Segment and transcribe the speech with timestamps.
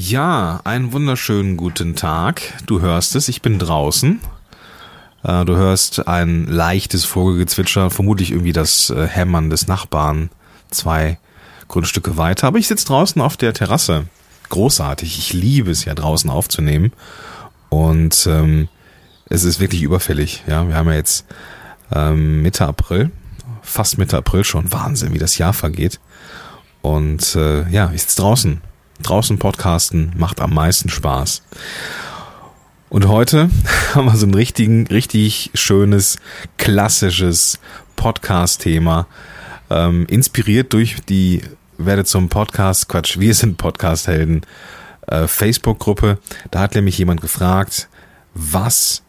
[0.00, 2.40] Ja, einen wunderschönen guten Tag.
[2.66, 4.20] Du hörst es, ich bin draußen.
[5.24, 10.30] Äh, du hörst ein leichtes Vogelgezwitscher, vermutlich irgendwie das äh, Hämmern des Nachbarn
[10.70, 11.18] zwei
[11.66, 12.46] Grundstücke weiter.
[12.46, 14.04] Aber ich sitze draußen auf der Terrasse.
[14.50, 15.18] Großartig.
[15.18, 16.92] Ich liebe es ja draußen aufzunehmen.
[17.68, 18.68] Und ähm,
[19.28, 20.44] es ist wirklich überfällig.
[20.46, 21.26] Ja, wir haben ja jetzt
[21.92, 23.10] ähm, Mitte April,
[23.62, 24.70] fast Mitte April schon.
[24.70, 25.98] Wahnsinn, wie das Jahr vergeht.
[26.82, 28.60] Und äh, ja, ich sitze draußen
[29.02, 31.42] Draußen podcasten macht am meisten Spaß.
[32.88, 33.50] Und heute
[33.94, 36.16] haben wir so ein richtigen, richtig schönes,
[36.56, 37.58] klassisches
[37.96, 39.06] Podcast-Thema,
[39.70, 41.42] ähm, inspiriert durch die
[41.78, 44.42] werde zum Podcast, Quatsch, wir sind Podcast-Helden,
[45.06, 46.18] äh, Facebook-Gruppe.
[46.50, 47.88] Da hat nämlich jemand gefragt,
[48.34, 49.02] was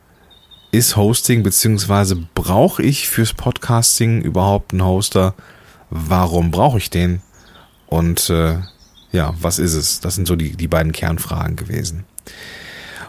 [0.71, 5.33] ist Hosting, beziehungsweise brauche ich fürs Podcasting überhaupt einen Hoster?
[5.89, 7.21] Warum brauche ich den?
[7.87, 8.59] Und äh,
[9.11, 9.99] ja, was ist es?
[9.99, 12.05] Das sind so die, die beiden Kernfragen gewesen.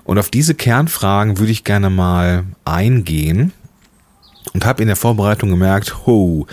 [0.04, 3.52] Und auf diese Kernfragen würde ich gerne mal eingehen
[4.54, 6.46] und habe in der Vorbereitung gemerkt, ho,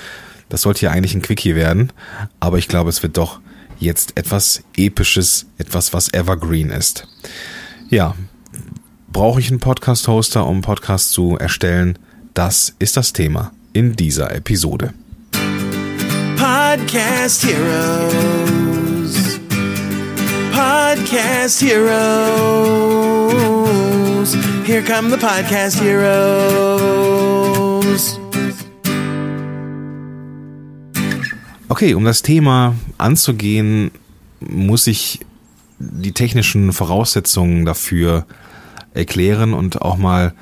[0.50, 1.92] das sollte ja eigentlich ein Quickie werden,
[2.40, 3.40] aber ich glaube, es wird doch
[3.80, 7.08] jetzt etwas Episches, etwas, was evergreen ist.
[7.90, 8.16] Ja,
[9.08, 11.98] brauche ich einen Podcast-Hoster, um einen Podcast zu erstellen?
[12.34, 14.94] Das ist das Thema in dieser Episode.
[16.36, 19.27] Podcast Heroes.
[20.58, 21.94] Podcast Heroes.
[24.66, 26.98] Here come the Podcast Heroes.
[31.70, 33.92] Okay, um das Thema anzugehen,
[34.40, 35.20] muss ich
[35.78, 38.26] die technischen Voraussetzungen dafür
[38.96, 40.34] erklären und auch mal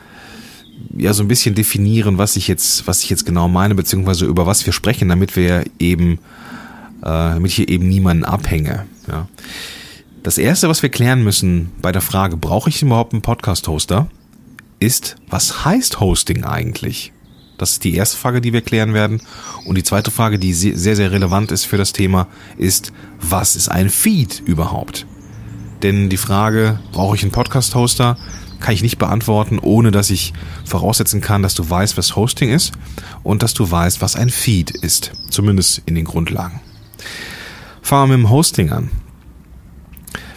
[0.95, 4.47] ja so ein bisschen definieren, was ich jetzt, was ich jetzt genau meine, beziehungsweise über
[4.47, 6.19] was wir sprechen, damit wir eben,
[7.02, 8.85] äh, damit ich hier eben niemanden abhänge.
[9.09, 9.27] Ja.
[10.25, 14.07] Das erste, was wir klären müssen bei der Frage, brauche ich überhaupt einen Podcast-Hoster,
[14.79, 17.13] ist, was heißt Hosting eigentlich?
[17.59, 19.22] Das ist die erste Frage, die wir klären werden.
[19.67, 22.27] Und die zweite Frage, die sehr, sehr relevant ist für das Thema,
[22.57, 22.91] ist,
[23.22, 25.05] was ist ein Feed überhaupt?
[25.83, 28.17] Denn die Frage, brauche ich einen Podcast-Hoster,
[28.59, 30.33] kann ich nicht beantworten, ohne dass ich
[30.66, 32.71] voraussetzen kann, dass du weißt, was Hosting ist
[33.21, 35.11] und dass du weißt, was ein Feed ist.
[35.29, 36.61] Zumindest in den Grundlagen.
[37.83, 38.89] Fangen wir mit dem Hosting an.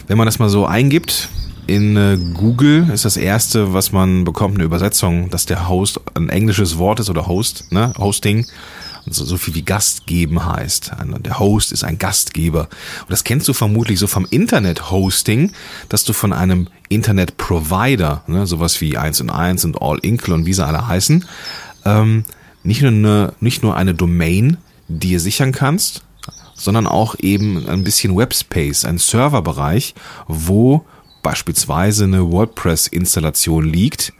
[0.09, 1.29] Wenn man das mal so eingibt,
[1.67, 6.29] in äh, Google ist das erste, was man bekommt, eine Übersetzung, dass der Host ein
[6.29, 8.47] englisches Wort ist oder Host, ne, Hosting.
[9.05, 10.93] So, so viel wie Gast geben heißt.
[11.19, 12.61] Der Host ist ein Gastgeber.
[13.01, 15.51] Und das kennst du vermutlich so vom Internet-Hosting,
[15.89, 20.47] dass du von einem Internet-Provider, ne, sowas wie 1 und 1 und All Inkle und
[20.47, 21.23] wie sie alle heißen,
[21.85, 22.23] ähm,
[22.63, 26.01] nicht, nur eine, nicht nur eine Domain dir sichern kannst,
[26.59, 29.95] sondern auch eben ein bisschen Webspace, ein Serverbereich,
[30.27, 30.85] wo
[31.23, 34.13] beispielsweise eine WordPress-Installation liegt,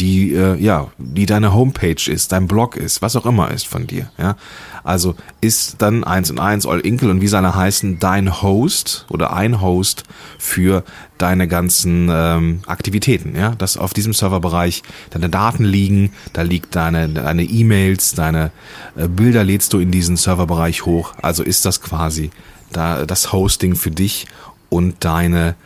[0.00, 3.86] die äh, ja, die deine Homepage ist, dein Blog ist, was auch immer ist von
[3.86, 4.10] dir.
[4.18, 4.36] Ja,
[4.84, 9.32] also ist dann eins und eins All Inkle und wie seine heißen dein Host oder
[9.32, 10.04] ein Host
[10.38, 10.84] für
[11.18, 13.34] deine ganzen ähm, Aktivitäten.
[13.36, 18.52] Ja, dass auf diesem Serverbereich deine Daten liegen, da liegt deine deine E-Mails, deine
[18.96, 21.14] äh, Bilder lädst du in diesen Serverbereich hoch.
[21.22, 22.30] Also ist das quasi
[22.72, 24.26] da das Hosting für dich
[24.68, 25.56] und deine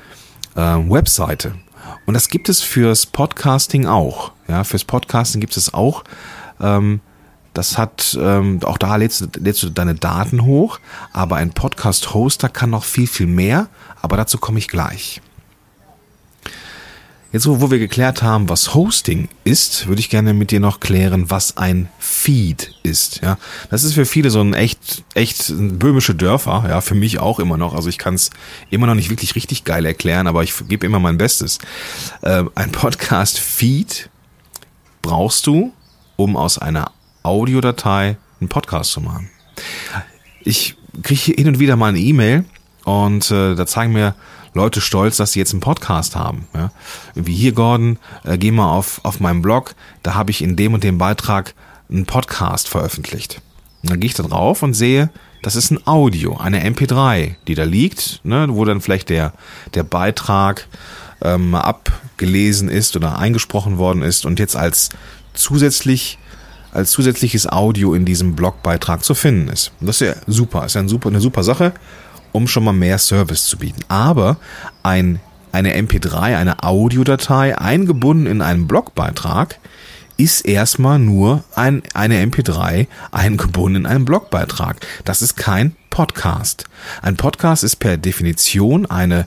[0.55, 1.55] äh, Webseite.
[2.07, 4.33] Und das gibt es fürs Podcasting auch.
[4.49, 6.05] Ja, fürs Podcasting gibt es auch.
[6.61, 7.01] Ähm,
[7.55, 10.81] das hat, ähm, auch da lädst, lädst du deine Daten hoch,
[11.13, 13.69] aber ein Podcast-Hoster kann noch viel, viel mehr,
[14.01, 15.21] aber dazu komme ich gleich.
[17.33, 21.31] Jetzt, wo wir geklärt haben, was Hosting ist, würde ich gerne mit dir noch klären,
[21.31, 23.23] was ein Feed ist.
[23.23, 23.39] Ja,
[23.71, 26.67] das ist für viele so ein echt, echt böhmische Dörfer.
[26.69, 27.75] Ja, für mich auch immer noch.
[27.75, 28.29] Also ich kann es
[28.69, 31.57] immer noch nicht wirklich richtig geil erklären, aber ich gebe immer mein Bestes.
[32.21, 34.11] Äh, ein Podcast-Feed
[35.01, 35.73] brauchst du,
[36.17, 39.31] um aus einer Audiodatei einen Podcast zu machen.
[40.43, 42.45] Ich kriege hin und wieder mal eine E-Mail
[42.85, 44.15] und äh, da zeigen mir
[44.55, 46.47] Leute stolz, dass sie jetzt einen Podcast haben.
[46.55, 46.71] Ja?
[47.15, 50.75] Wie hier, Gordon, äh, geh mal auf, auf meinen Blog, da habe ich in dem
[50.75, 51.55] und dem Beitrag
[51.91, 53.41] einen Podcast veröffentlicht.
[53.83, 55.11] Und dann gehe ich da drauf und sehe,
[55.43, 59.33] das ist ein Audio, eine MP3, die da liegt, ne, wo dann vielleicht der,
[59.75, 60.69] der Beitrag
[61.21, 64.91] ähm, abgelesen ist oder eingesprochen worden ist und jetzt als
[65.35, 66.19] zusätzlich
[66.73, 69.73] als zusätzliches Audio in diesem Blogbeitrag zu finden ist.
[69.81, 71.75] Und das ist ja super, ist ja eine super, eine super Sache
[72.33, 73.83] um schon mal mehr Service zu bieten.
[73.89, 74.39] Aber
[74.83, 75.21] ein,
[75.53, 79.59] eine MP3, eine Audiodatei eingebunden in einen Blogbeitrag
[80.17, 84.77] ist erstmal nur ein, eine MP3 eingebunden in einen Blogbeitrag.
[85.05, 86.65] Das ist kein Podcast.
[87.01, 89.27] Ein Podcast ist per Definition eine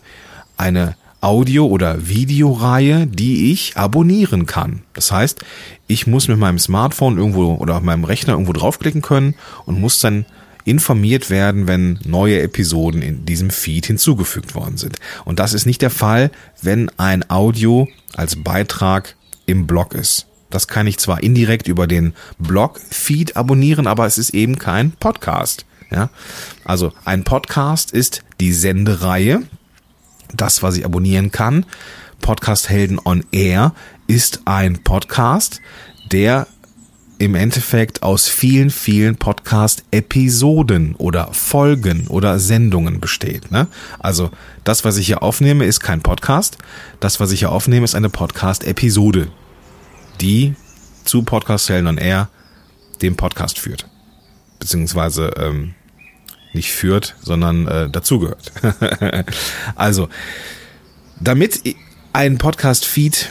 [0.58, 4.84] eine Audio- oder Videoreihe, die ich abonnieren kann.
[4.94, 5.44] Das heißt,
[5.88, 9.34] ich muss mit meinem Smartphone irgendwo oder auf meinem Rechner irgendwo draufklicken können
[9.66, 10.26] und muss dann
[10.66, 14.98] informiert werden, wenn neue Episoden in diesem Feed hinzugefügt worden sind.
[15.24, 16.32] Und das ist nicht der Fall,
[16.62, 19.16] wenn ein Audio als Beitrag
[19.46, 20.26] im Blog ist.
[20.50, 25.66] Das kann ich zwar indirekt über den Blog-Feed abonnieren, aber es ist eben kein Podcast.
[25.92, 26.10] Ja?
[26.64, 29.44] Also ein Podcast ist die Sendereihe,
[30.34, 31.66] das, was ich abonnieren kann.
[32.22, 33.74] Podcast Helden on Air
[34.08, 35.62] ist ein Podcast,
[36.12, 36.48] der
[37.18, 43.52] im Endeffekt aus vielen, vielen Podcast-Episoden oder Folgen oder Sendungen besteht.
[43.52, 43.68] Ne?
[44.00, 44.32] Also
[44.64, 46.58] das, was ich hier aufnehme, ist kein Podcast.
[47.00, 49.30] Das, was ich hier aufnehme, ist eine Podcast-Episode,
[50.20, 50.56] die
[51.06, 52.30] zu Podcast Helden on Air
[53.02, 53.88] dem Podcast führt.
[54.60, 55.74] Beziehungsweise ähm,
[56.54, 58.52] nicht führt, sondern äh, dazugehört.
[59.76, 60.10] also,
[61.20, 61.62] damit
[62.14, 63.30] ein Podcast-Feed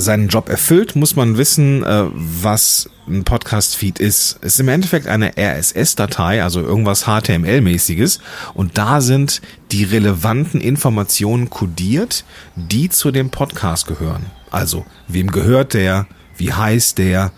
[0.00, 4.38] seinen Job erfüllt, muss man wissen, äh, was ein Podcast-Feed ist.
[4.40, 8.20] Es ist im Endeffekt eine RSS-Datei, also irgendwas HTML-mäßiges.
[8.54, 9.42] Und da sind
[9.72, 12.24] die relevanten Informationen kodiert,
[12.56, 14.26] die zu dem Podcast gehören.
[14.50, 16.06] Also, wem gehört der?
[16.36, 17.32] Wie heißt der?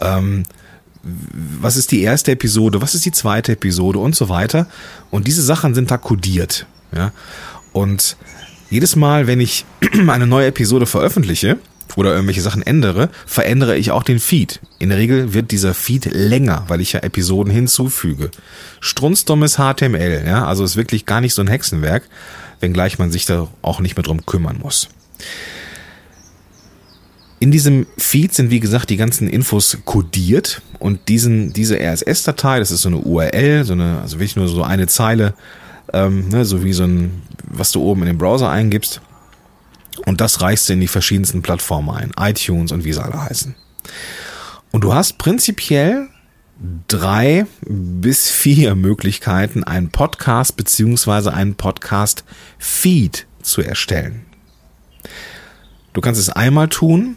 [0.00, 0.44] Ähm,
[1.02, 4.66] was ist die erste Episode, was ist die zweite Episode und so weiter.
[5.10, 6.66] Und diese Sachen sind da kodiert.
[6.94, 7.12] Ja?
[7.72, 8.16] Und
[8.68, 9.64] jedes Mal, wenn ich
[10.08, 11.58] eine neue Episode veröffentliche
[11.96, 14.60] oder irgendwelche Sachen ändere, verändere ich auch den Feed.
[14.78, 18.30] In der Regel wird dieser Feed länger, weil ich ja Episoden hinzufüge.
[18.80, 22.04] Strunzdummes HTML, ja, also ist wirklich gar nicht so ein Hexenwerk,
[22.60, 24.88] wenngleich man sich da auch nicht mehr drum kümmern muss.
[27.38, 32.70] In diesem Feed sind, wie gesagt, die ganzen Infos kodiert und diesen, diese RSS-Datei, das
[32.70, 35.32] ist so eine URL, so eine, also wirklich nur so eine Zeile,
[35.94, 39.00] ähm, ne, so wie so ein, was du oben in den Browser eingibst.
[40.06, 43.54] Und das reichst du in die verschiedensten Plattformen ein, iTunes und wie sie alle heißen.
[44.70, 46.08] Und du hast prinzipiell
[46.88, 54.26] drei bis vier Möglichkeiten, einen Podcast beziehungsweise einen Podcast-Feed zu erstellen.
[55.92, 57.16] Du kannst es einmal tun,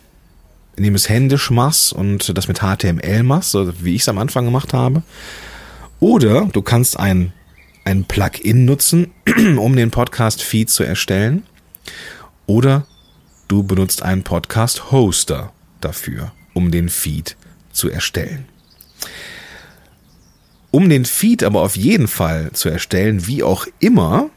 [0.75, 4.17] indem du es händisch machst und das mit HTML machst, so wie ich es am
[4.17, 5.03] Anfang gemacht habe.
[5.99, 7.33] Oder du kannst ein,
[7.85, 9.11] ein Plugin nutzen,
[9.57, 11.43] um den Podcast-Feed zu erstellen.
[12.45, 12.85] Oder
[13.47, 15.51] du benutzt einen Podcast-Hoster
[15.81, 17.37] dafür, um den Feed
[17.71, 18.45] zu erstellen.
[20.71, 24.29] Um den Feed aber auf jeden Fall zu erstellen, wie auch immer,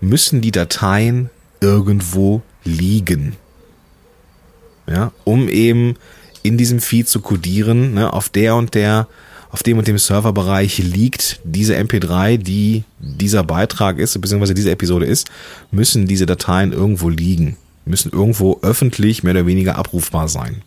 [0.00, 1.30] müssen die Dateien
[1.60, 3.36] irgendwo liegen
[4.88, 5.94] ja, um eben
[6.42, 9.06] in diesem Feed zu codieren, ne, auf der und der,
[9.50, 15.06] auf dem und dem Serverbereich liegt diese MP3, die dieser Beitrag ist, beziehungsweise diese Episode
[15.06, 15.30] ist,
[15.70, 20.62] müssen diese Dateien irgendwo liegen, müssen irgendwo öffentlich mehr oder weniger abrufbar sein.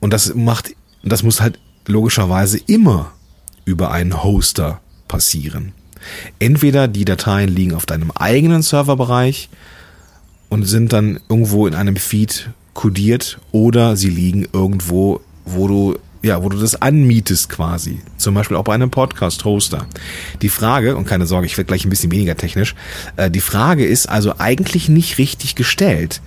[0.00, 3.12] Und das macht, das muss halt logischerweise immer
[3.64, 5.72] über einen Hoster passieren.
[6.38, 9.48] Entweder die Dateien liegen auf deinem eigenen Serverbereich,
[10.52, 16.42] und sind dann irgendwo in einem Feed kodiert oder sie liegen irgendwo, wo du ja,
[16.42, 18.00] wo du das anmietest quasi.
[18.16, 19.86] Zum Beispiel auch bei einem Podcast-Hoster.
[20.40, 22.74] Die Frage, und keine Sorge, ich werde gleich ein bisschen weniger technisch,
[23.16, 26.22] äh, die Frage ist also eigentlich nicht richtig gestellt.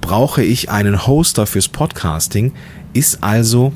[0.00, 2.52] Brauche ich einen Hoster fürs Podcasting?
[2.92, 3.72] Ist also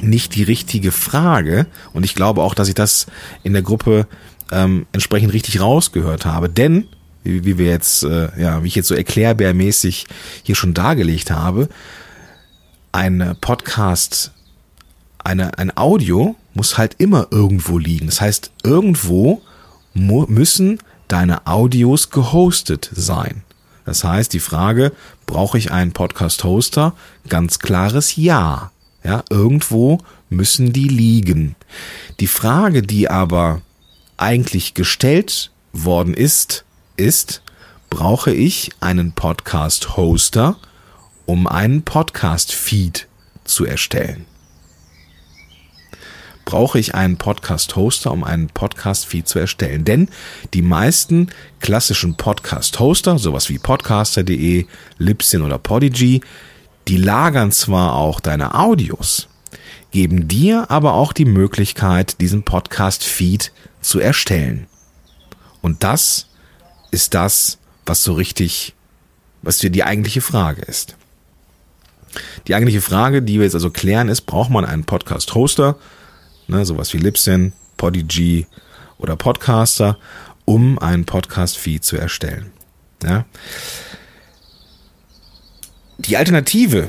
[0.00, 1.66] nicht die richtige Frage.
[1.92, 3.06] Und ich glaube auch, dass ich das
[3.42, 4.06] in der Gruppe
[4.50, 6.48] ähm, entsprechend richtig rausgehört habe.
[6.48, 6.86] Denn
[7.22, 10.06] wie, wie wir jetzt, äh, ja, wie ich jetzt so erklärbärmäßig
[10.42, 11.68] hier schon dargelegt habe,
[12.92, 14.32] ein Podcast,
[15.24, 18.06] eine, ein Audio muss halt immer irgendwo liegen.
[18.06, 19.42] Das heißt, irgendwo
[19.94, 23.42] müssen deine Audios gehostet sein.
[23.84, 24.92] Das heißt, die Frage,
[25.26, 26.94] brauche ich einen Podcast-Hoster?
[27.28, 28.70] Ganz klares Ja.
[29.02, 29.98] Ja, irgendwo
[30.28, 31.56] müssen die liegen.
[32.20, 33.62] Die Frage, die aber
[34.18, 36.64] eigentlich gestellt worden ist,
[36.96, 37.42] ist,
[37.88, 40.56] brauche ich einen Podcast-Hoster,
[41.24, 43.08] um einen Podcast-Feed
[43.44, 44.26] zu erstellen.
[46.44, 49.84] Brauche ich einen Podcast-Hoster, um einen Podcast-Feed zu erstellen?
[49.84, 50.08] Denn
[50.54, 51.28] die meisten
[51.60, 54.66] klassischen Podcast-Hoster, sowas wie podcaster.de,
[54.98, 56.22] Libsyn oder Podigy,
[56.88, 59.28] die lagern zwar auch deine Audios,
[59.90, 64.66] geben dir aber auch die Möglichkeit, diesen Podcast-Feed zu erstellen.
[65.62, 66.26] Und das
[66.90, 68.74] ist das, was so richtig,
[69.42, 70.96] was für die eigentliche Frage ist.
[72.46, 75.76] Die eigentliche Frage, die wir jetzt also klären, ist, braucht man einen Podcast-Hoster,
[76.50, 78.46] ne, sowas wie Libsyn, Podigy
[78.98, 79.96] oder Podcaster,
[80.44, 82.52] um einen Podcast-Feed zu erstellen.
[83.02, 83.24] Ja.
[85.98, 86.88] Die Alternative,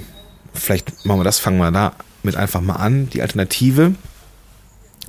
[0.54, 3.10] vielleicht machen wir das, fangen wir da mit einfach mal an.
[3.10, 3.96] Die Alternative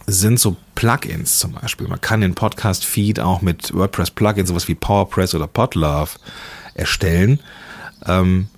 [0.06, 1.88] sind so Plugins zum Beispiel.
[1.88, 6.10] Man kann den Podcast-Feed auch mit WordPress-Plugins, sowas wie PowerPress oder Podlove,
[6.74, 7.40] erstellen.
[8.06, 8.48] Ähm,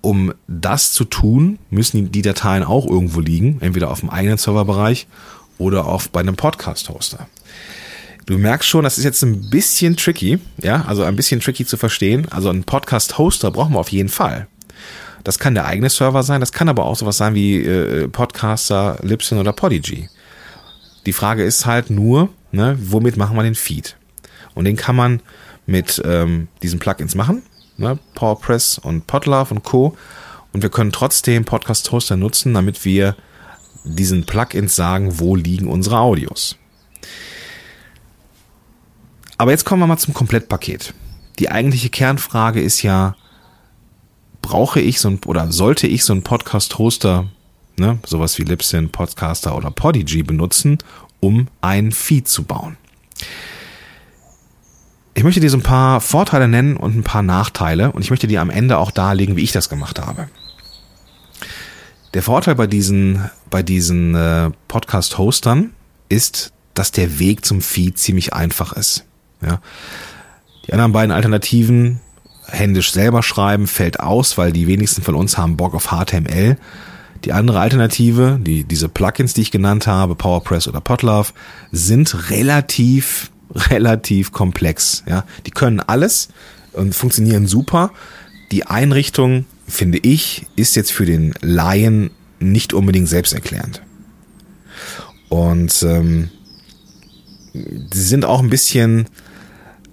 [0.00, 5.06] um das zu tun, müssen die Dateien auch irgendwo liegen, entweder auf dem eigenen Serverbereich
[5.58, 7.28] oder auf bei einem Podcast-Hoster.
[8.26, 11.76] Du merkst schon, das ist jetzt ein bisschen tricky, ja, also ein bisschen tricky zu
[11.76, 12.26] verstehen.
[12.30, 14.48] Also einen Podcast-Hoster brauchen wir auf jeden Fall.
[15.22, 18.98] Das kann der eigene Server sein, das kann aber auch sowas sein wie äh, Podcaster,
[19.02, 20.08] Libsyn oder Podigy.
[21.06, 23.96] Die Frage ist halt nur, ne, womit machen wir den Feed?
[24.54, 25.20] Und den kann man
[25.66, 27.42] mit ähm, diesen Plugins machen,
[27.76, 29.96] ne, PowerPress und Podlove und Co.
[30.52, 33.16] Und wir können trotzdem Podcast Hoster nutzen, damit wir
[33.84, 36.56] diesen Plugins sagen, wo liegen unsere Audios.
[39.38, 40.94] Aber jetzt kommen wir mal zum Komplettpaket.
[41.38, 43.16] Die eigentliche Kernfrage ist ja,
[44.40, 47.28] brauche ich so ein, oder sollte ich so einen Podcast-Hoster,
[47.78, 50.78] ne, sowas wie Libsyn, Podcaster oder Podigy benutzen,
[51.20, 52.78] um einen Feed zu bauen?
[55.16, 58.26] Ich möchte dir so ein paar Vorteile nennen und ein paar Nachteile und ich möchte
[58.26, 60.28] dir am Ende auch darlegen, wie ich das gemacht habe.
[62.12, 65.70] Der Vorteil bei diesen, bei diesen äh, Podcast-Hostern
[66.10, 69.06] ist, dass der Weg zum Feed ziemlich einfach ist.
[69.40, 69.62] Ja.
[70.66, 72.00] Die anderen beiden Alternativen,
[72.46, 76.58] händisch selber schreiben, fällt aus, weil die wenigsten von uns haben Bock auf HTML.
[77.24, 81.32] Die andere Alternative, die, diese Plugins, die ich genannt habe, PowerPress oder Podlove,
[81.72, 85.02] sind relativ, relativ komplex.
[85.06, 85.24] Ja.
[85.46, 86.28] Die können alles
[86.72, 87.92] und funktionieren super.
[88.52, 93.82] Die Einrichtung, finde ich, ist jetzt für den Laien nicht unbedingt selbsterklärend.
[95.28, 96.30] Und ähm,
[97.52, 99.06] sie sind auch ein bisschen,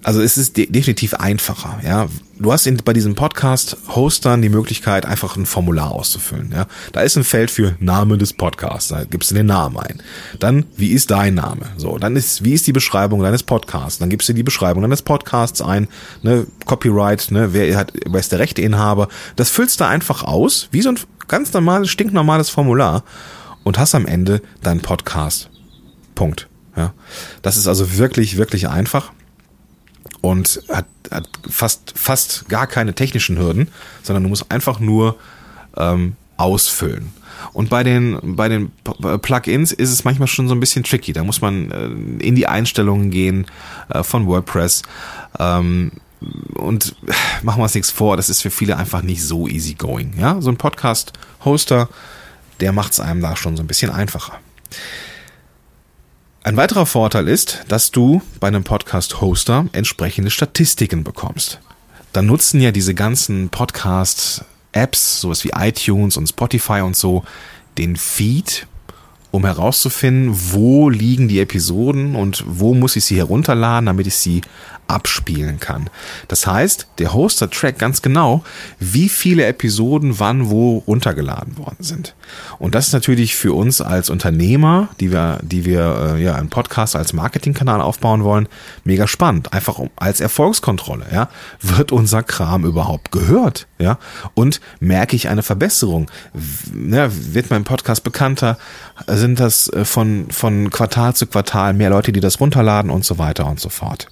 [0.04, 2.06] also es ist de definitiv einfacher, ja.
[2.38, 6.66] Du hast in, bei diesem Podcast-Hostern die Möglichkeit, einfach ein Formular auszufüllen, ja.
[6.92, 10.02] Da ist ein Feld für Name des Podcasts, da gibst du den Namen ein.
[10.38, 11.66] Dann, wie ist dein Name?
[11.78, 13.98] So, dann ist, wie ist die Beschreibung deines Podcasts?
[13.98, 15.88] Dann gibst du die Beschreibung deines Podcasts ein,
[16.22, 19.08] ne, Copyright, ne, wer hat, wer ist der Rechteinhaber?
[19.36, 23.04] Das füllst du einfach aus, wie so ein ganz normales, stinknormales Formular
[23.62, 25.48] und hast am Ende deinen Podcast.
[26.14, 26.48] Punkt.
[26.76, 26.92] Ja.
[27.42, 29.12] Das ist also wirklich, wirklich einfach
[30.24, 33.68] und hat, hat fast, fast gar keine technischen Hürden,
[34.02, 35.16] sondern du musst einfach nur
[35.76, 37.12] ähm, ausfüllen.
[37.52, 38.72] Und bei den, bei den
[39.20, 41.12] Plugins ist es manchmal schon so ein bisschen tricky.
[41.12, 43.44] Da muss man äh, in die Einstellungen gehen
[43.90, 44.82] äh, von WordPress.
[45.38, 45.92] Ähm,
[46.54, 46.96] und
[47.42, 50.14] machen wir uns nichts vor, das ist für viele einfach nicht so easy going.
[50.18, 51.90] Ja, so ein Podcast-Hoster,
[52.60, 54.38] der macht es einem da schon so ein bisschen einfacher.
[56.46, 61.58] Ein weiterer Vorteil ist, dass du bei einem Podcast-Hoster entsprechende Statistiken bekommst.
[62.12, 67.24] Dann nutzen ja diese ganzen Podcast-Apps, sowas wie iTunes und Spotify und so,
[67.78, 68.66] den Feed,
[69.30, 74.42] um herauszufinden, wo liegen die Episoden und wo muss ich sie herunterladen, damit ich sie
[74.86, 75.90] abspielen kann.
[76.28, 78.44] Das heißt, der Hoster trackt ganz genau,
[78.78, 82.14] wie viele Episoden wann wo runtergeladen worden sind.
[82.58, 86.48] Und das ist natürlich für uns als Unternehmer, die wir, die wir äh, ja einen
[86.48, 88.48] Podcast als Marketingkanal aufbauen wollen,
[88.84, 89.52] mega spannend.
[89.52, 91.06] Einfach um, als Erfolgskontrolle.
[91.12, 91.28] Ja,
[91.60, 93.66] wird unser Kram überhaupt gehört?
[93.78, 93.98] Ja,
[94.34, 96.08] und merke ich eine Verbesserung?
[96.88, 98.56] Ja, wird mein Podcast bekannter?
[99.08, 103.18] Sind das äh, von von Quartal zu Quartal mehr Leute, die das runterladen und so
[103.18, 104.08] weiter und so fort?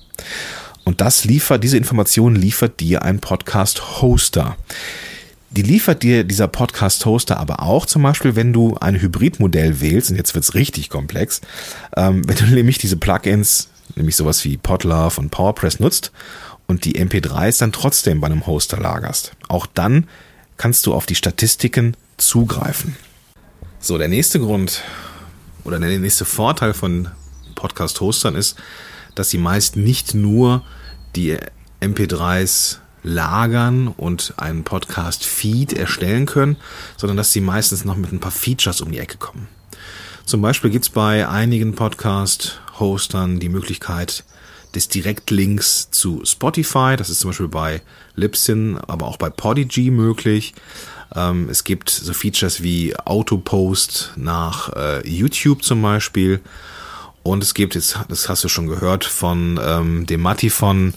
[0.85, 4.57] Und das liefert, diese Information liefert dir ein Podcast-Hoster.
[5.51, 10.17] Die liefert dir dieser Podcast-Hoster aber auch zum Beispiel, wenn du ein Hybridmodell wählst, und
[10.17, 11.41] jetzt wird's richtig komplex,
[11.97, 16.11] ähm, wenn du nämlich diese Plugins, nämlich sowas wie Podlove und PowerPress nutzt
[16.73, 19.33] und die MP3s dann trotzdem bei einem Hoster lagerst.
[19.47, 20.09] Auch dann
[20.57, 22.97] kannst du auf die Statistiken zugreifen.
[23.79, 24.83] So, der nächste Grund
[25.65, 27.09] oder der nächste Vorteil von
[27.57, 28.57] Podcast-Hostern ist,
[29.15, 30.65] dass sie meist nicht nur
[31.15, 31.37] die
[31.83, 36.57] MP3s lagern und einen Podcast-Feed erstellen können,
[36.97, 39.47] sondern dass sie meistens noch mit ein paar Features um die Ecke kommen.
[40.25, 44.25] Zum Beispiel gibt's bei einigen Podcast-Hostern die Möglichkeit
[44.75, 46.97] des Direktlinks zu Spotify.
[46.97, 47.83] Das ist zum Beispiel bei
[48.15, 50.55] Libsyn, aber auch bei Podigy möglich.
[51.15, 56.41] Ähm, es gibt so Features wie Autopost nach äh, YouTube zum Beispiel
[57.23, 60.95] und es gibt jetzt, das hast du schon gehört, von ähm, dem Matti von,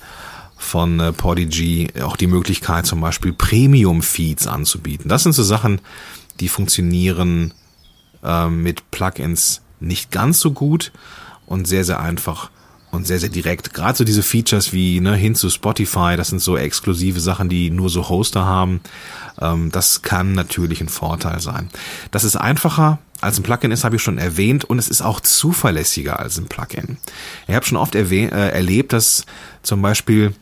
[0.58, 5.10] von äh, Podigy auch die Möglichkeit, zum Beispiel Premium-Feeds anzubieten.
[5.10, 5.82] Das sind so Sachen,
[6.40, 7.54] die funktionieren
[8.24, 10.92] äh, mit Plugins nicht ganz so gut
[11.46, 12.50] und sehr, sehr einfach
[12.96, 13.74] und sehr, sehr direkt.
[13.74, 17.70] Gerade so diese Features wie ne, hin zu Spotify, das sind so exklusive Sachen, die
[17.70, 18.82] nur so Hoster haben.
[19.40, 21.70] Ähm, das kann natürlich ein Vorteil sein.
[22.12, 25.20] Das ist einfacher als ein Plugin ist, habe ich schon erwähnt, und es ist auch
[25.20, 26.98] zuverlässiger als ein Plugin.
[27.48, 29.26] Ich habe schon oft äh, erlebt, dass
[29.64, 30.34] zum Beispiel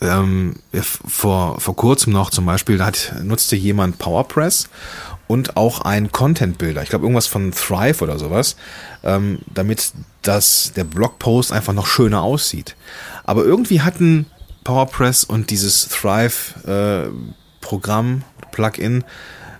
[0.00, 4.68] ähm, vor, vor kurzem noch zum Beispiel, da hat, nutzte jemand PowerPress
[5.34, 6.84] und auch ein Content Builder.
[6.84, 8.54] Ich glaube irgendwas von Thrive oder sowas,
[9.02, 12.76] ähm, damit das der Blogpost einfach noch schöner aussieht.
[13.24, 14.26] Aber irgendwie hatten
[14.62, 17.10] PowerPress und dieses Thrive äh,
[17.60, 18.22] Programm
[18.52, 19.02] Plugin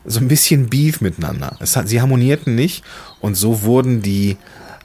[0.04, 1.56] so ein bisschen Beef miteinander.
[1.58, 2.84] Es hat, sie harmonierten nicht
[3.20, 4.36] und so wurden die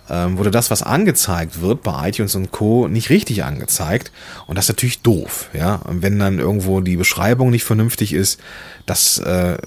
[0.10, 2.88] ähm, wurde das, was angezeigt wird bei iTunes und Co.
[2.88, 4.12] nicht richtig angezeigt.
[4.48, 5.76] Und das ist natürlich doof, ja.
[5.76, 8.40] Und wenn dann irgendwo die Beschreibung nicht vernünftig ist,
[8.88, 9.60] das, äh,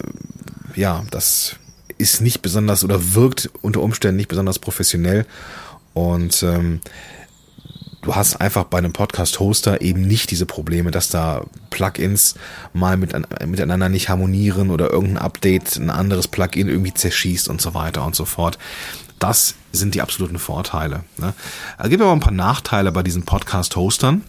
[0.74, 1.56] ja, das
[1.98, 5.26] ist nicht besonders oder wirkt unter Umständen nicht besonders professionell.
[5.94, 6.80] Und ähm,
[8.02, 12.34] du hast einfach bei einem Podcast-Hoster eben nicht diese Probleme, dass da Plugins
[12.72, 13.12] mal mit,
[13.46, 18.16] miteinander nicht harmonieren oder irgendein Update ein anderes Plugin irgendwie zerschießt und so weiter und
[18.16, 18.58] so fort.
[19.18, 21.04] Das sind die absoluten Vorteile.
[21.16, 21.32] Ne?
[21.78, 24.22] Es gibt aber ein paar Nachteile bei diesen Podcast-Hostern,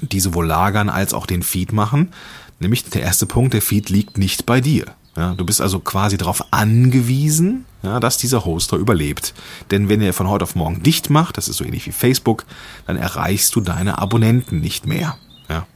[0.00, 2.12] die sowohl lagern als auch den Feed machen.
[2.58, 4.86] Nämlich der erste Punkt, der Feed liegt nicht bei dir.
[5.16, 9.32] Ja, du bist also quasi darauf angewiesen, ja, dass dieser Hoster überlebt.
[9.70, 12.44] Denn wenn er von heute auf morgen dicht macht, das ist so ähnlich wie Facebook,
[12.86, 15.16] dann erreichst du deine Abonnenten nicht mehr.
[15.48, 15.66] Ja.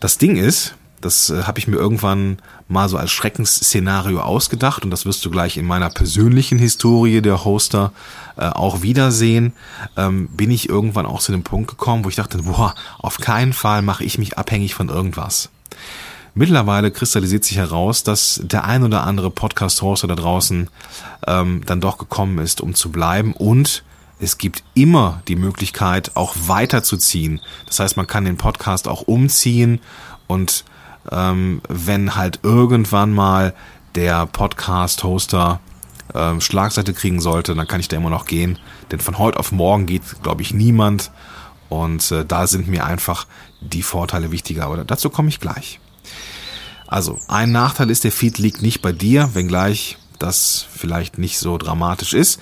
[0.00, 4.90] Das Ding ist, das äh, habe ich mir irgendwann mal so als Schreckensszenario ausgedacht und
[4.90, 7.92] das wirst du gleich in meiner persönlichen Historie der Hoster
[8.36, 9.52] äh, auch wiedersehen.
[9.96, 13.52] Ähm, bin ich irgendwann auch zu dem Punkt gekommen, wo ich dachte, boah, auf keinen
[13.52, 15.50] Fall mache ich mich abhängig von irgendwas.
[16.38, 20.68] Mittlerweile kristallisiert sich heraus, dass der ein oder andere Podcast-Hoster da draußen
[21.26, 23.82] ähm, dann doch gekommen ist, um zu bleiben und
[24.18, 27.40] es gibt immer die Möglichkeit, auch weiterzuziehen.
[27.64, 29.80] Das heißt, man kann den Podcast auch umziehen
[30.26, 30.66] und
[31.10, 33.54] ähm, wenn halt irgendwann mal
[33.94, 35.60] der Podcast-Hoster
[36.14, 38.58] ähm, Schlagseite kriegen sollte, dann kann ich da immer noch gehen.
[38.90, 41.10] Denn von heute auf morgen geht, glaube ich, niemand.
[41.70, 43.26] Und äh, da sind mir einfach
[43.62, 44.66] die Vorteile wichtiger.
[44.66, 45.80] Aber dazu komme ich gleich.
[46.86, 51.58] Also, ein Nachteil ist, der Feed liegt nicht bei dir, wenngleich das vielleicht nicht so
[51.58, 52.40] dramatisch ist.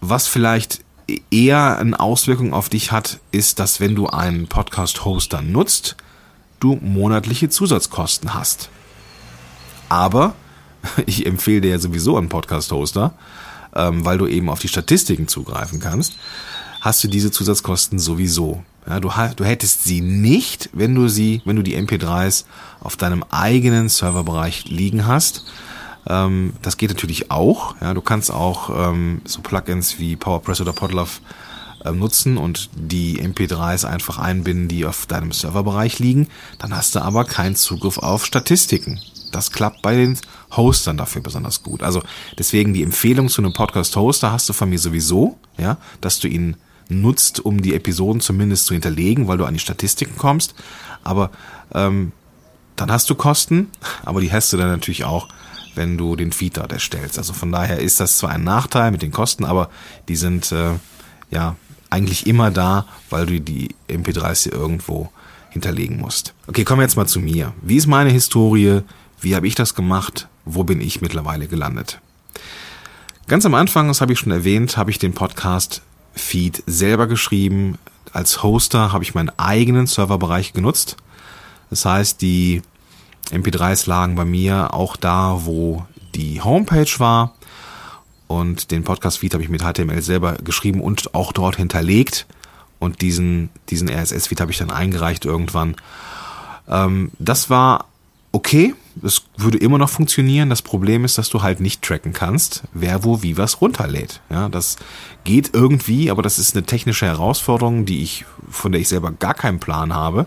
[0.00, 0.84] Was vielleicht
[1.30, 5.96] eher eine Auswirkung auf dich hat, ist, dass wenn du einen Podcast-Hoster nutzt,
[6.60, 8.68] du monatliche Zusatzkosten hast.
[9.88, 10.34] Aber
[11.06, 13.14] ich empfehle dir ja sowieso einen Podcast-Hoster,
[13.74, 16.14] ähm, weil du eben auf die Statistiken zugreifen kannst,
[16.80, 18.62] hast du diese Zusatzkosten sowieso.
[18.86, 22.44] Ja, du, du hättest sie nicht, wenn du sie, wenn du die MP3s
[22.80, 25.44] auf deinem eigenen Serverbereich liegen hast.
[26.06, 27.76] Ähm, das geht natürlich auch.
[27.80, 31.20] Ja, du kannst auch ähm, so Plugins wie PowerPress oder Podlove
[31.84, 37.00] ähm, nutzen und die MP3s einfach einbinden, die auf deinem Serverbereich liegen, dann hast du
[37.00, 39.00] aber keinen Zugriff auf Statistiken.
[39.32, 40.18] Das klappt bei den
[40.52, 41.82] Hostern dafür besonders gut.
[41.82, 42.02] Also
[42.38, 46.56] deswegen die Empfehlung zu einem Podcast-Hoster hast du von mir sowieso, ja, dass du ihn
[46.88, 50.54] nutzt, um die Episoden zumindest zu hinterlegen, weil du an die Statistiken kommst.
[51.02, 51.30] Aber
[51.72, 52.12] ähm,
[52.76, 53.68] dann hast du Kosten,
[54.04, 55.28] aber die hast du dann natürlich auch,
[55.74, 57.18] wenn du den Feed dort erstellst.
[57.18, 59.70] Also von daher ist das zwar ein Nachteil mit den Kosten, aber
[60.08, 60.74] die sind äh,
[61.30, 61.56] ja
[61.90, 65.10] eigentlich immer da, weil du die MP3s hier irgendwo
[65.50, 66.34] hinterlegen musst.
[66.48, 67.54] Okay, kommen wir jetzt mal zu mir.
[67.62, 68.80] Wie ist meine Historie?
[69.20, 70.28] Wie habe ich das gemacht?
[70.44, 72.00] Wo bin ich mittlerweile gelandet?
[73.26, 75.82] Ganz am Anfang, das habe ich schon erwähnt, habe ich den Podcast
[76.14, 77.78] Feed selber geschrieben.
[78.12, 80.96] Als Hoster habe ich meinen eigenen Serverbereich genutzt.
[81.70, 82.62] Das heißt, die
[83.30, 87.34] MP3s lagen bei mir auch da, wo die Homepage war.
[88.26, 92.26] Und den Podcast-Feed habe ich mit HTML selber geschrieben und auch dort hinterlegt.
[92.78, 95.76] Und diesen, diesen RSS-Feed habe ich dann eingereicht irgendwann.
[96.68, 97.86] Ähm, das war
[98.32, 98.74] okay.
[99.02, 100.50] Es würde immer noch funktionieren.
[100.50, 104.20] Das Problem ist, dass du halt nicht tracken kannst, wer wo wie was runterlädt.
[104.30, 104.76] Ja, das
[105.24, 109.34] geht irgendwie, aber das ist eine technische Herausforderung, die ich, von der ich selber gar
[109.34, 110.26] keinen Plan habe.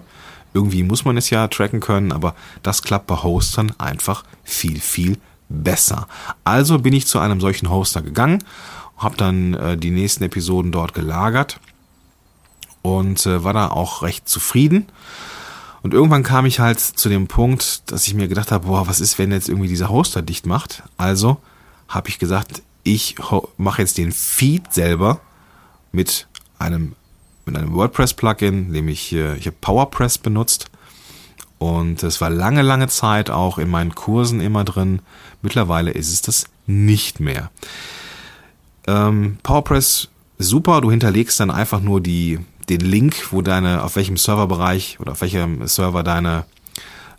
[0.54, 5.18] Irgendwie muss man es ja tracken können, aber das klappt bei Hostern einfach viel, viel
[5.50, 6.08] besser.
[6.44, 8.44] Also bin ich zu einem solchen Hoster gegangen,
[8.98, 11.60] habe dann äh, die nächsten Episoden dort gelagert
[12.82, 14.88] und äh, war da auch recht zufrieden.
[15.84, 19.00] Und irgendwann kam ich halt zu dem Punkt, dass ich mir gedacht habe, boah, was
[19.00, 20.84] ist, wenn jetzt irgendwie dieser Hoster dicht macht?
[20.98, 21.38] Also
[21.88, 23.16] habe ich gesagt, ich
[23.58, 25.20] mache jetzt den Feed selber
[25.92, 26.28] mit
[26.60, 26.96] einem
[27.46, 30.70] mit einem WordPress-Plugin, nämlich ich habe PowerPress benutzt
[31.60, 35.02] und es war lange, lange Zeit auch in meinen Kursen immer drin.
[35.42, 37.50] Mittlerweile ist es das nicht mehr.
[38.86, 44.18] Ähm, PowerPress super, du hinterlegst dann einfach nur die, den Link, wo deine, auf welchem
[44.18, 46.46] Serverbereich oder auf welchem Server deine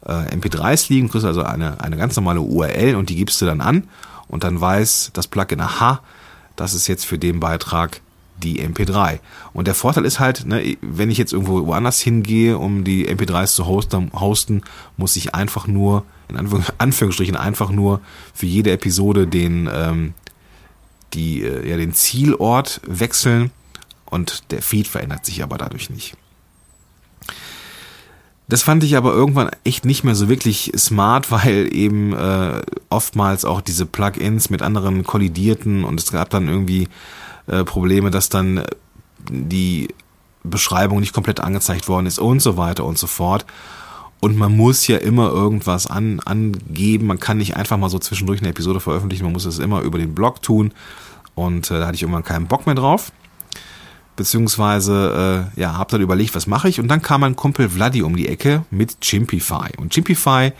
[0.04, 3.60] äh, MP3s liegen, kriegst also eine, eine ganz normale URL und die gibst du dann
[3.60, 3.88] an
[4.28, 6.00] und dann weiß das Plugin, aha,
[6.56, 8.00] das ist jetzt für den Beitrag
[8.36, 9.18] die MP3.
[9.52, 13.54] Und der Vorteil ist halt, ne, wenn ich jetzt irgendwo woanders hingehe, um die MP3s
[13.54, 14.62] zu hosten, hosten
[14.96, 16.36] muss ich einfach nur, in
[16.78, 18.00] Anführungsstrichen einfach nur
[18.34, 20.14] für jede Episode den, ähm,
[21.14, 23.50] die, äh, ja, den Zielort wechseln
[24.10, 26.16] und der Feed verändert sich aber dadurch nicht.
[28.48, 33.44] Das fand ich aber irgendwann echt nicht mehr so wirklich smart, weil eben äh, oftmals
[33.44, 36.88] auch diese Plugins mit anderen kollidierten und es gab dann irgendwie
[37.46, 38.64] äh, Probleme, dass dann
[39.30, 39.88] die
[40.44, 43.44] Beschreibung nicht komplett angezeigt worden ist und so weiter und so fort.
[44.20, 47.06] Und man muss ja immer irgendwas an, angeben.
[47.06, 49.24] Man kann nicht einfach mal so zwischendurch eine Episode veröffentlichen.
[49.24, 50.72] Man muss es immer über den Blog tun.
[51.36, 53.12] Und äh, da hatte ich irgendwann keinen Bock mehr drauf
[54.18, 58.02] beziehungsweise äh, ja, habe dann überlegt, was mache ich und dann kam mein Kumpel Vladi
[58.02, 60.52] um die Ecke mit Chimpify und Chimpify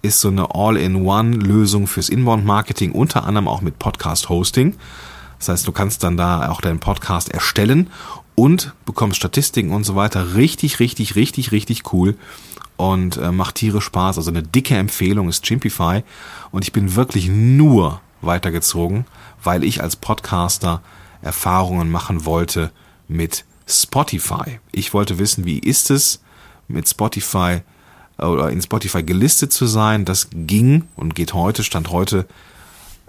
[0.00, 4.74] ist so eine All-in-One-Lösung fürs Inbound-Marketing, unter anderem auch mit Podcast-Hosting.
[5.38, 7.88] Das heißt, du kannst dann da auch deinen Podcast erstellen
[8.34, 10.34] und bekommst Statistiken und so weiter.
[10.34, 12.16] Richtig, richtig, richtig, richtig cool
[12.76, 14.18] und äh, macht tierisch Spaß.
[14.18, 16.02] Also eine dicke Empfehlung ist Chimpify
[16.50, 19.04] und ich bin wirklich nur weitergezogen,
[19.44, 20.80] weil ich als Podcaster
[21.20, 22.72] Erfahrungen machen wollte
[23.12, 24.60] mit Spotify.
[24.72, 26.22] Ich wollte wissen, wie ist es
[26.68, 27.60] mit Spotify
[28.18, 30.04] oder in Spotify gelistet zu sein.
[30.04, 32.26] Das ging und geht heute, stand heute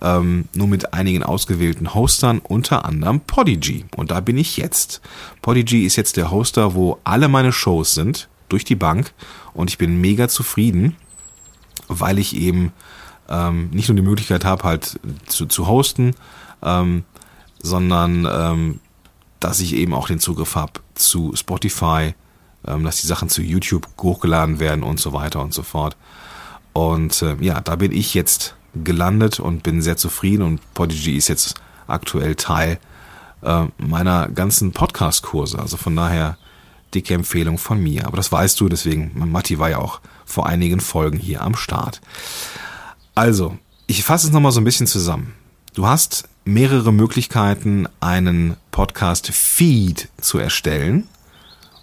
[0.01, 3.85] ähm, nur mit einigen ausgewählten Hostern, unter anderem Podigy.
[3.95, 5.01] Und da bin ich jetzt.
[5.41, 9.13] Podigy ist jetzt der Hoster, wo alle meine Shows sind, durch die Bank.
[9.53, 10.95] Und ich bin mega zufrieden,
[11.87, 12.73] weil ich eben
[13.29, 16.15] ähm, nicht nur die Möglichkeit habe, halt zu, zu hosten,
[16.61, 17.03] ähm,
[17.61, 18.79] sondern ähm,
[19.43, 22.13] dass ich eben auch den Zugriff habe zu Spotify,
[22.65, 25.97] ähm, dass die Sachen zu YouTube hochgeladen werden und so weiter und so fort.
[26.71, 31.27] Und äh, ja, da bin ich jetzt gelandet und bin sehr zufrieden und Podigy ist
[31.27, 31.55] jetzt
[31.87, 32.79] aktuell Teil
[33.41, 35.59] äh, meiner ganzen Podcast-Kurse.
[35.59, 36.37] Also von daher
[36.93, 38.07] dicke Empfehlung von mir.
[38.07, 42.01] Aber das weißt du, deswegen, Matti war ja auch vor einigen Folgen hier am Start.
[43.15, 45.33] Also, ich fasse es nochmal so ein bisschen zusammen.
[45.73, 51.07] Du hast mehrere Möglichkeiten, einen Podcast-Feed zu erstellen.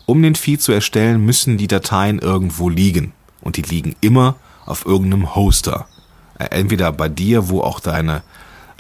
[0.07, 3.13] Um den Feed zu erstellen, müssen die Dateien irgendwo liegen.
[3.41, 5.87] Und die liegen immer auf irgendeinem Hoster.
[6.39, 8.23] Äh, entweder bei dir, wo auch deine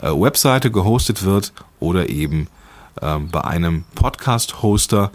[0.02, 2.48] äh, Webseite gehostet wird, oder eben
[3.00, 5.10] äh, bei einem Podcast-Hoster,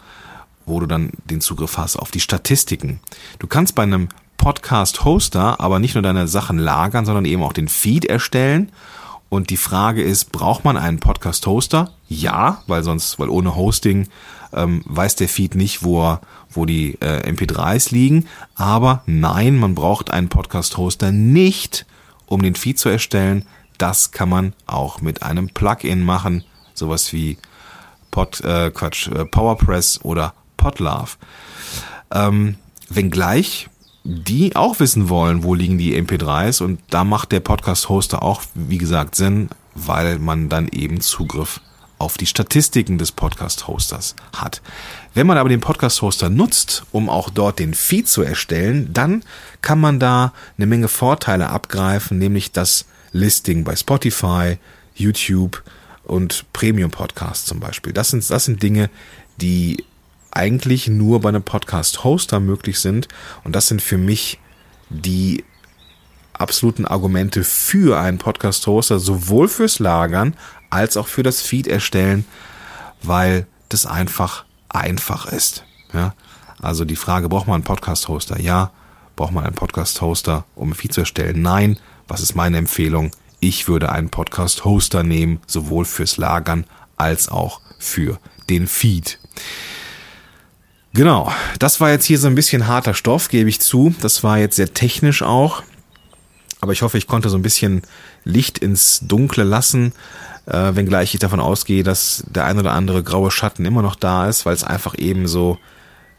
[0.65, 2.99] wo du dann den Zugriff hast auf die Statistiken.
[3.38, 7.67] Du kannst bei einem Podcast-Hoster aber nicht nur deine Sachen lagern, sondern eben auch den
[7.67, 8.71] Feed erstellen
[9.30, 11.92] und die Frage ist, braucht man einen Podcast-Hoster?
[12.08, 14.08] Ja, weil sonst, weil ohne Hosting
[14.54, 18.28] ähm, weiß der Feed nicht, wo, er, wo die äh, MP3s liegen.
[18.56, 21.86] Aber nein, man braucht einen Podcast-Hoster nicht,
[22.26, 23.46] um den Feed zu erstellen.
[23.78, 27.38] Das kann man auch mit einem Plugin machen, sowas wie
[28.12, 31.18] Pod, äh, Quatsch, äh, PowerPress oder Podlove.
[32.12, 32.56] Ähm,
[32.90, 33.68] wenngleich
[34.08, 38.78] die auch wissen wollen, wo liegen die MP3s und da macht der Podcast-Hoster auch, wie
[38.78, 41.60] gesagt, Sinn, weil man dann eben Zugriff
[41.98, 44.62] auf die Statistiken des Podcast-Hosters hat.
[45.15, 49.24] Wenn man aber den Podcast-Hoster nutzt, um auch dort den Feed zu erstellen, dann
[49.62, 54.58] kann man da eine Menge Vorteile abgreifen, nämlich das Listing bei Spotify,
[54.94, 55.63] YouTube
[56.04, 57.91] und Premium Podcast zum Beispiel.
[57.91, 58.91] Das sind, das sind Dinge,
[59.41, 59.84] die
[60.36, 63.08] eigentlich nur bei einem Podcast-Hoster möglich sind.
[63.43, 64.39] Und das sind für mich
[64.89, 65.43] die
[66.34, 70.36] absoluten Argumente für einen Podcast-Hoster, sowohl fürs Lagern
[70.69, 72.26] als auch für das Feed erstellen,
[73.02, 75.63] weil das einfach einfach ist.
[75.93, 76.13] Ja?
[76.62, 78.39] Also die Frage, braucht man einen Podcast-Hoster?
[78.39, 78.71] Ja.
[79.15, 81.41] Braucht man einen Podcast-Hoster, um ein Feed zu erstellen?
[81.41, 81.80] Nein.
[82.08, 83.12] Was ist meine Empfehlung?
[83.39, 86.65] Ich würde einen Podcast-Hoster nehmen, sowohl fürs Lagern
[86.98, 88.19] als auch für
[88.50, 89.19] den Feed.
[90.96, 91.30] Genau,
[91.60, 93.94] das war jetzt hier so ein bisschen harter Stoff, gebe ich zu.
[94.00, 95.62] Das war jetzt sehr technisch auch.
[96.62, 97.82] Aber ich hoffe, ich konnte so ein bisschen
[98.24, 99.92] Licht ins Dunkle lassen,
[100.46, 104.30] äh, wenngleich ich davon ausgehe, dass der ein oder andere graue Schatten immer noch da
[104.30, 105.58] ist, weil es einfach eben so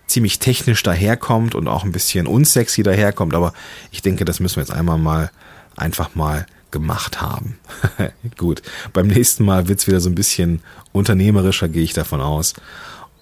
[0.06, 3.34] ziemlich technisch daherkommt und auch ein bisschen unsexy daherkommt.
[3.34, 3.54] Aber
[3.90, 5.30] ich denke, das müssen wir jetzt einmal mal
[5.74, 7.58] einfach mal gemacht haben.
[8.36, 8.60] Gut,
[8.92, 10.60] beim nächsten Mal wird's wieder so ein bisschen
[10.92, 12.52] unternehmerischer, gehe ich davon aus.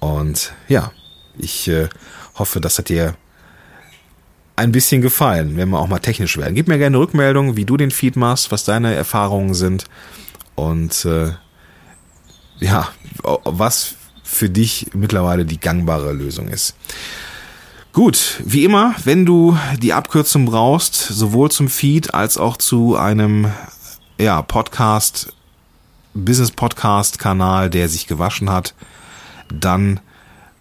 [0.01, 0.90] Und ja,
[1.38, 1.88] ich äh,
[2.35, 3.16] hoffe, das hat dir
[4.57, 6.55] ein bisschen gefallen, wenn wir auch mal technisch werden.
[6.55, 9.85] Gib mir gerne Rückmeldung, wie du den Feed machst, was deine Erfahrungen sind.
[10.55, 11.33] Und äh,
[12.61, 12.88] ja,
[13.44, 16.77] was für dich mittlerweile die gangbare Lösung ist.
[17.92, 23.53] Gut, wie immer, wenn du die Abkürzung brauchst, sowohl zum Feed als auch zu einem
[24.18, 25.33] ja, Podcast,
[26.12, 28.75] Business Podcast Kanal, der sich gewaschen hat,
[29.49, 30.01] dann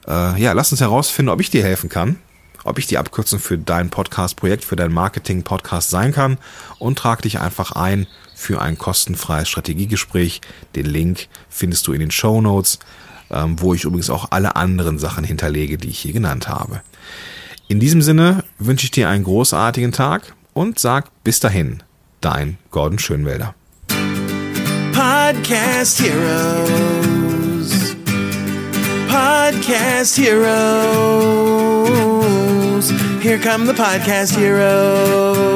[0.08, 2.18] äh, ja, lass uns herausfinden, ob ich dir helfen kann,
[2.63, 6.38] ob ich die Abkürzung für dein Podcast-Projekt, für dein Marketing-Podcast sein kann
[6.80, 10.42] und trag dich einfach ein für ein kostenfreies Strategiegespräch.
[10.76, 12.80] Den Link findest du in den Show Notes,
[13.32, 16.82] ähm, wo ich übrigens auch alle anderen Sachen hinterlege, die ich hier genannt habe.
[17.68, 21.82] In diesem Sinne wünsche ich dir einen großartigen Tag und sag bis dahin,
[22.22, 23.56] dein Gordon Schönwälder.
[24.92, 27.53] Podcast Heroes.
[29.13, 30.49] Podcast Heroes.
[33.21, 35.54] Here come the Podcast Heroes.